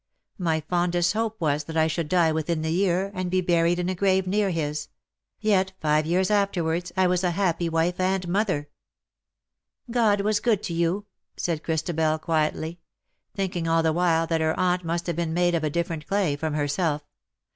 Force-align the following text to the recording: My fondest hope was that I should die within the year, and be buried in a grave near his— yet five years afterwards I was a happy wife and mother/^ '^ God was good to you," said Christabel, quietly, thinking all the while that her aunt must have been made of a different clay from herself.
My 0.39 0.61
fondest 0.61 1.13
hope 1.13 1.39
was 1.39 1.65
that 1.65 1.77
I 1.77 1.85
should 1.85 2.09
die 2.09 2.31
within 2.31 2.63
the 2.63 2.71
year, 2.71 3.11
and 3.13 3.29
be 3.29 3.39
buried 3.39 3.77
in 3.77 3.87
a 3.87 3.93
grave 3.93 4.25
near 4.25 4.49
his— 4.49 4.87
yet 5.39 5.73
five 5.79 6.07
years 6.07 6.31
afterwards 6.31 6.91
I 6.97 7.05
was 7.05 7.23
a 7.23 7.29
happy 7.29 7.69
wife 7.69 7.99
and 7.99 8.23
mother/^ 8.27 8.61
'^ 8.61 8.65
God 9.91 10.21
was 10.21 10.39
good 10.39 10.63
to 10.63 10.73
you," 10.73 11.05
said 11.37 11.61
Christabel, 11.61 12.17
quietly, 12.17 12.79
thinking 13.35 13.67
all 13.67 13.83
the 13.83 13.93
while 13.93 14.25
that 14.25 14.41
her 14.41 14.59
aunt 14.59 14.83
must 14.83 15.05
have 15.05 15.15
been 15.17 15.35
made 15.35 15.53
of 15.53 15.63
a 15.63 15.69
different 15.69 16.07
clay 16.07 16.35
from 16.35 16.55
herself. 16.55 17.03